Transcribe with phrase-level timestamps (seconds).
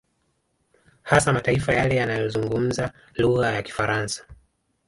[1.03, 4.25] Hasa mataifa yale yanayozungumza lugha ya Kifaransa